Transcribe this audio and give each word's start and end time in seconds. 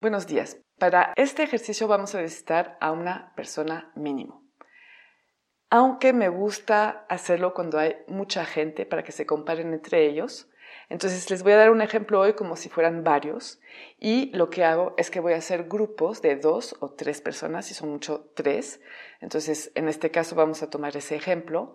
Buenos 0.00 0.26
días. 0.28 0.58
Para 0.78 1.12
este 1.16 1.42
ejercicio 1.42 1.88
vamos 1.88 2.14
a 2.14 2.20
necesitar 2.20 2.78
a 2.80 2.92
una 2.92 3.32
persona 3.34 3.90
mínimo. 3.96 4.44
Aunque 5.68 6.12
me 6.12 6.28
gusta 6.28 7.06
hacerlo 7.08 7.54
cuando 7.54 7.78
hay 7.78 7.96
mucha 8.06 8.44
gente 8.44 8.86
para 8.86 9.02
que 9.02 9.10
se 9.10 9.26
comparen 9.26 9.72
entre 9.72 10.06
ellos, 10.06 10.48
entonces 10.88 11.28
les 11.30 11.42
voy 11.42 11.52
a 11.52 11.56
dar 11.56 11.70
un 11.70 11.82
ejemplo 11.82 12.20
hoy 12.20 12.34
como 12.34 12.54
si 12.54 12.68
fueran 12.68 13.02
varios 13.02 13.60
y 13.98 14.30
lo 14.36 14.48
que 14.48 14.64
hago 14.64 14.94
es 14.96 15.10
que 15.10 15.18
voy 15.18 15.32
a 15.32 15.38
hacer 15.38 15.64
grupos 15.64 16.22
de 16.22 16.36
dos 16.36 16.76
o 16.80 16.90
tres 16.90 17.20
personas, 17.20 17.66
si 17.66 17.74
son 17.74 17.90
mucho 17.90 18.30
tres. 18.36 18.80
Entonces 19.20 19.72
en 19.74 19.88
este 19.88 20.12
caso 20.12 20.36
vamos 20.36 20.62
a 20.62 20.70
tomar 20.70 20.96
ese 20.96 21.16
ejemplo 21.16 21.74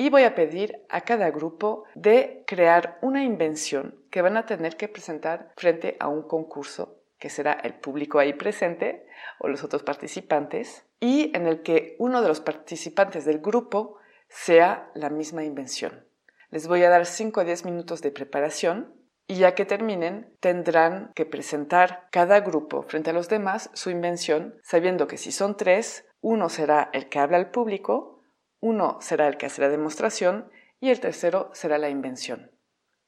y 0.00 0.08
voy 0.08 0.22
a 0.22 0.34
pedir 0.34 0.80
a 0.88 1.02
cada 1.02 1.30
grupo 1.30 1.84
de 1.94 2.42
crear 2.46 2.96
una 3.02 3.22
invención 3.22 4.02
que 4.10 4.22
van 4.22 4.38
a 4.38 4.46
tener 4.46 4.78
que 4.78 4.88
presentar 4.88 5.52
frente 5.58 5.98
a 6.00 6.08
un 6.08 6.22
concurso 6.22 7.02
que 7.18 7.28
será 7.28 7.52
el 7.52 7.74
público 7.74 8.18
ahí 8.18 8.32
presente 8.32 9.04
o 9.40 9.48
los 9.48 9.62
otros 9.62 9.82
participantes, 9.82 10.86
y 11.00 11.36
en 11.36 11.46
el 11.46 11.60
que 11.60 11.96
uno 11.98 12.22
de 12.22 12.28
los 12.28 12.40
participantes 12.40 13.26
del 13.26 13.40
grupo 13.40 13.98
sea 14.30 14.90
la 14.94 15.10
misma 15.10 15.44
invención. 15.44 16.06
Les 16.48 16.66
voy 16.66 16.82
a 16.82 16.88
dar 16.88 17.04
5 17.04 17.38
a 17.38 17.44
10 17.44 17.66
minutos 17.66 18.00
de 18.00 18.10
preparación 18.10 18.94
y 19.26 19.34
ya 19.34 19.54
que 19.54 19.66
terminen 19.66 20.34
tendrán 20.40 21.12
que 21.14 21.26
presentar 21.26 22.08
cada 22.10 22.40
grupo 22.40 22.80
frente 22.84 23.10
a 23.10 23.12
los 23.12 23.28
demás 23.28 23.68
su 23.74 23.90
invención, 23.90 24.58
sabiendo 24.62 25.06
que 25.06 25.18
si 25.18 25.30
son 25.30 25.58
tres, 25.58 26.06
uno 26.22 26.48
será 26.48 26.88
el 26.94 27.10
que 27.10 27.18
habla 27.18 27.36
al 27.36 27.50
público, 27.50 28.19
uno 28.60 28.98
será 29.00 29.26
el 29.26 29.36
que 29.36 29.46
hace 29.46 29.62
la 29.62 29.68
demostración 29.68 30.50
y 30.80 30.90
el 30.90 31.00
tercero 31.00 31.50
será 31.52 31.78
la 31.78 31.88
invención. 31.88 32.50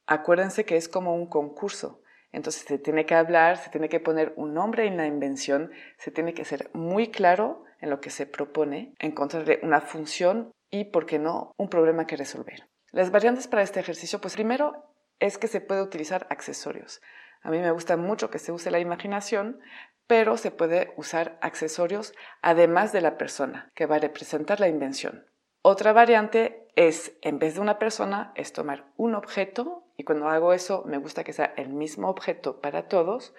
Acuérdense 0.06 0.64
que 0.64 0.76
es 0.76 0.88
como 0.88 1.14
un 1.14 1.26
concurso. 1.26 2.02
Entonces 2.32 2.64
se 2.66 2.78
tiene 2.78 3.06
que 3.06 3.14
hablar, 3.14 3.58
se 3.58 3.70
tiene 3.70 3.88
que 3.88 4.00
poner 4.00 4.32
un 4.36 4.54
nombre 4.54 4.86
en 4.86 4.96
la 4.96 5.06
invención, 5.06 5.70
se 5.98 6.10
tiene 6.10 6.32
que 6.32 6.44
ser 6.44 6.70
muy 6.72 7.10
claro 7.10 7.64
en 7.80 7.90
lo 7.90 8.00
que 8.00 8.10
se 8.10 8.26
propone, 8.26 8.94
encontrarle 8.98 9.60
una 9.62 9.80
función 9.80 10.52
y, 10.70 10.84
por 10.84 11.04
qué 11.04 11.18
no, 11.18 11.52
un 11.58 11.68
problema 11.68 12.06
que 12.06 12.16
resolver. 12.16 12.68
Las 12.90 13.10
variantes 13.10 13.48
para 13.48 13.62
este 13.62 13.80
ejercicio, 13.80 14.20
pues 14.20 14.34
primero 14.34 14.94
es 15.18 15.36
que 15.36 15.48
se 15.48 15.60
puede 15.60 15.82
utilizar 15.82 16.26
accesorios. 16.30 17.02
A 17.42 17.50
mí 17.50 17.58
me 17.58 17.70
gusta 17.70 17.96
mucho 17.96 18.30
que 18.30 18.38
se 18.38 18.52
use 18.52 18.70
la 18.70 18.78
imaginación, 18.78 19.60
pero 20.06 20.36
se 20.36 20.50
puede 20.50 20.92
usar 20.96 21.38
accesorios 21.42 22.14
además 22.40 22.92
de 22.92 23.00
la 23.00 23.18
persona 23.18 23.70
que 23.74 23.86
va 23.86 23.96
a 23.96 24.00
representar 24.00 24.60
la 24.60 24.68
invención. 24.68 25.26
Otra 25.64 25.92
variante 25.92 26.68
es, 26.74 27.16
en 27.22 27.38
vez 27.38 27.54
de 27.54 27.60
una 27.60 27.78
persona, 27.78 28.32
es 28.34 28.52
tomar 28.52 28.86
un 28.96 29.14
objeto 29.14 29.84
y 29.96 30.02
cuando 30.02 30.28
hago 30.28 30.52
eso 30.52 30.82
me 30.86 30.98
gusta 30.98 31.22
que 31.22 31.32
sea 31.32 31.54
el 31.56 31.68
mismo 31.68 32.08
objeto 32.08 32.60
para 32.60 32.88
todos, 32.88 33.32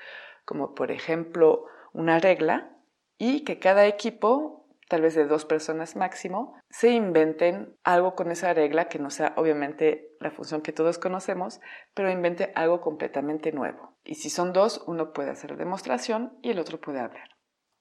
como 0.45 0.73
por 0.73 0.91
ejemplo 0.91 1.65
una 1.91 2.19
regla, 2.19 2.69
y 3.17 3.43
que 3.43 3.59
cada 3.59 3.85
equipo, 3.87 4.65
tal 4.87 5.01
vez 5.01 5.15
de 5.15 5.25
dos 5.25 5.43
personas 5.43 5.97
máximo, 5.97 6.57
se 6.69 6.91
inventen 6.91 7.75
algo 7.83 8.15
con 8.15 8.31
esa 8.31 8.53
regla 8.53 8.87
que 8.87 8.99
no 8.99 9.09
sea 9.09 9.33
obviamente 9.35 10.15
la 10.21 10.31
función 10.31 10.61
que 10.61 10.71
todos 10.71 10.97
conocemos, 10.97 11.59
pero 11.93 12.09
invente 12.09 12.53
algo 12.55 12.79
completamente 12.79 13.51
nuevo. 13.51 13.97
Y 14.05 14.15
si 14.15 14.29
son 14.29 14.53
dos, 14.53 14.81
uno 14.87 15.11
puede 15.11 15.31
hacer 15.31 15.57
demostración 15.57 16.37
y 16.41 16.51
el 16.51 16.59
otro 16.59 16.79
puede 16.79 16.99
hablar. 16.99 17.29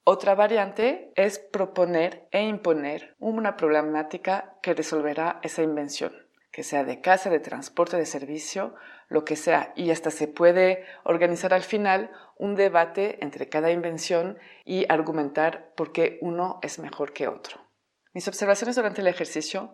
Otra 0.05 0.35
variante 0.35 1.13
es 1.15 1.39
proponer 1.39 2.27
e 2.33 2.43
imponer 2.43 3.15
una 3.21 3.57
problemática 3.57 4.57
que 4.61 4.75
resolverá 4.75 5.39
esa 5.45 5.63
invención, 5.63 6.13
que 6.51 6.65
sea 6.65 6.83
de 6.83 7.01
casa, 7.01 7.31
de 7.31 7.39
transporte, 7.39 7.97
de 7.97 8.05
servicio, 8.05 8.75
lo 9.07 9.25
que 9.25 9.37
sea. 9.37 9.73
Y 9.77 9.93
hasta 9.93 10.11
se 10.11 10.27
puede 10.27 10.85
organizar 11.05 11.55
al 11.55 11.63
final 11.63 12.11
un 12.37 12.57
debate 12.57 13.23
entre 13.23 13.49
cada 13.49 13.71
invención 13.71 14.39
y 14.65 14.87
argumentar 14.93 15.73
por 15.77 15.93
qué 15.93 16.19
uno 16.21 16.59
es 16.63 16.81
mejor 16.81 17.13
que 17.13 17.29
otro. 17.29 17.61
Mis 18.13 18.27
observaciones 18.27 18.75
durante 18.75 19.03
el 19.03 19.07
ejercicio, 19.07 19.73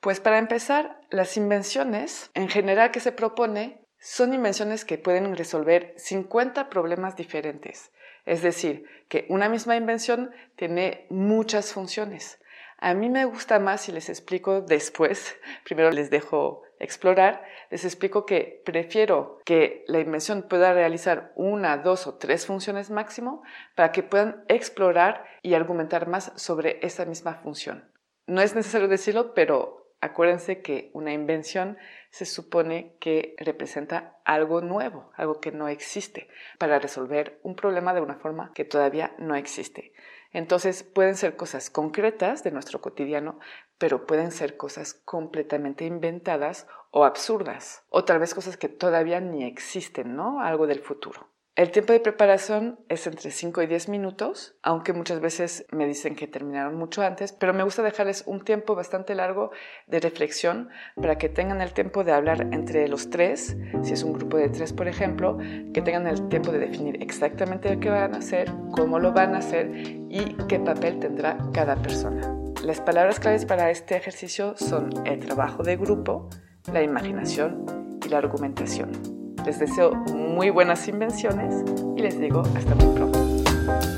pues 0.00 0.18
para 0.18 0.38
empezar, 0.38 1.00
las 1.10 1.36
invenciones 1.36 2.32
en 2.34 2.48
general 2.48 2.90
que 2.90 2.98
se 2.98 3.12
propone 3.12 3.80
son 4.00 4.34
invenciones 4.34 4.84
que 4.84 4.98
pueden 4.98 5.36
resolver 5.36 5.94
50 5.98 6.68
problemas 6.68 7.14
diferentes 7.14 7.92
es 8.28 8.42
decir, 8.42 8.84
que 9.08 9.26
una 9.28 9.48
misma 9.48 9.76
invención 9.76 10.30
tiene 10.56 11.06
muchas 11.08 11.72
funciones. 11.72 12.40
A 12.76 12.94
mí 12.94 13.08
me 13.08 13.24
gusta 13.24 13.58
más 13.58 13.88
y 13.88 13.92
les 13.92 14.08
explico 14.08 14.60
después, 14.60 15.34
primero 15.64 15.90
les 15.90 16.10
dejo 16.10 16.62
explorar, 16.78 17.42
les 17.70 17.84
explico 17.84 18.24
que 18.24 18.62
prefiero 18.64 19.40
que 19.44 19.84
la 19.88 19.98
invención 19.98 20.42
pueda 20.42 20.72
realizar 20.72 21.32
una, 21.34 21.78
dos 21.78 22.06
o 22.06 22.14
tres 22.18 22.46
funciones 22.46 22.90
máximo 22.90 23.42
para 23.74 23.90
que 23.90 24.04
puedan 24.04 24.44
explorar 24.46 25.24
y 25.42 25.54
argumentar 25.54 26.06
más 26.06 26.32
sobre 26.36 26.78
esa 26.82 27.04
misma 27.04 27.34
función. 27.34 27.90
No 28.26 28.42
es 28.42 28.54
necesario 28.54 28.88
decirlo, 28.88 29.34
pero 29.34 29.77
acuérdense 30.00 30.62
que 30.62 30.90
una 30.92 31.12
invención 31.12 31.78
se 32.10 32.24
supone 32.24 32.96
que 33.00 33.34
representa 33.38 34.18
algo 34.24 34.60
nuevo, 34.60 35.10
algo 35.14 35.40
que 35.40 35.52
no 35.52 35.68
existe, 35.68 36.28
para 36.58 36.78
resolver 36.78 37.38
un 37.42 37.54
problema 37.56 37.94
de 37.94 38.00
una 38.00 38.16
forma 38.16 38.52
que 38.54 38.64
todavía 38.64 39.14
no 39.18 39.34
existe. 39.34 39.92
Entonces 40.32 40.82
pueden 40.82 41.16
ser 41.16 41.36
cosas 41.36 41.70
concretas 41.70 42.44
de 42.44 42.50
nuestro 42.50 42.80
cotidiano, 42.80 43.40
pero 43.78 44.06
pueden 44.06 44.30
ser 44.30 44.56
cosas 44.56 44.94
completamente 44.94 45.84
inventadas 45.84 46.66
o 46.90 47.04
absurdas, 47.04 47.84
o 47.88 48.04
tal 48.04 48.18
vez 48.18 48.34
cosas 48.34 48.56
que 48.56 48.68
todavía 48.68 49.20
ni 49.20 49.44
existen, 49.44 50.16
¿no? 50.16 50.40
Algo 50.40 50.66
del 50.66 50.80
futuro. 50.80 51.28
El 51.58 51.72
tiempo 51.72 51.92
de 51.92 51.98
preparación 51.98 52.78
es 52.88 53.04
entre 53.08 53.32
5 53.32 53.62
y 53.62 53.66
10 53.66 53.88
minutos, 53.88 54.54
aunque 54.62 54.92
muchas 54.92 55.18
veces 55.18 55.66
me 55.72 55.88
dicen 55.88 56.14
que 56.14 56.28
terminaron 56.28 56.76
mucho 56.76 57.02
antes, 57.02 57.32
pero 57.32 57.52
me 57.52 57.64
gusta 57.64 57.82
dejarles 57.82 58.22
un 58.28 58.44
tiempo 58.44 58.76
bastante 58.76 59.16
largo 59.16 59.50
de 59.88 59.98
reflexión 59.98 60.68
para 60.94 61.18
que 61.18 61.28
tengan 61.28 61.60
el 61.60 61.72
tiempo 61.72 62.04
de 62.04 62.12
hablar 62.12 62.46
entre 62.52 62.86
los 62.86 63.10
tres, 63.10 63.56
si 63.82 63.92
es 63.92 64.04
un 64.04 64.12
grupo 64.12 64.36
de 64.36 64.50
tres 64.50 64.72
por 64.72 64.86
ejemplo, 64.86 65.36
que 65.74 65.82
tengan 65.82 66.06
el 66.06 66.28
tiempo 66.28 66.52
de 66.52 66.60
definir 66.60 67.02
exactamente 67.02 67.80
qué 67.80 67.90
van 67.90 68.14
a 68.14 68.18
hacer, 68.18 68.52
cómo 68.70 69.00
lo 69.00 69.12
van 69.12 69.34
a 69.34 69.38
hacer 69.38 69.68
y 69.74 70.36
qué 70.46 70.60
papel 70.60 71.00
tendrá 71.00 71.38
cada 71.52 71.74
persona. 71.74 72.36
Las 72.62 72.80
palabras 72.80 73.18
claves 73.18 73.46
para 73.46 73.72
este 73.72 73.96
ejercicio 73.96 74.56
son 74.56 74.90
el 75.04 75.18
trabajo 75.18 75.64
de 75.64 75.76
grupo, 75.76 76.30
la 76.72 76.84
imaginación 76.84 77.98
y 78.06 78.10
la 78.10 78.18
argumentación. 78.18 79.17
Les 79.44 79.58
deseo 79.58 79.92
muy 80.14 80.50
buenas 80.50 80.86
invenciones 80.88 81.64
y 81.96 82.02
les 82.02 82.18
digo 82.20 82.42
hasta 82.54 82.74
muy 82.74 82.94
pronto. 82.94 83.97